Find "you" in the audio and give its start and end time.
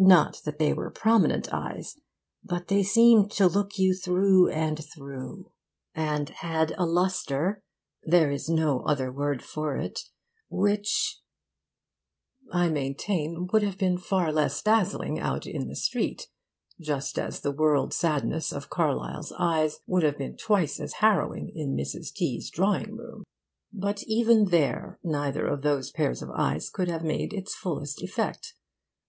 3.78-3.94